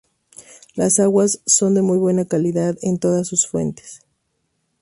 [0.73, 4.01] Las aguas son de muy buena calidad en todas sus fuentes.